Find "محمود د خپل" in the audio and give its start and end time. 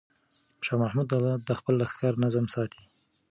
0.83-1.73